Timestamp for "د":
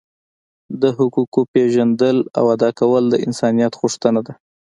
0.81-0.83, 3.09-3.15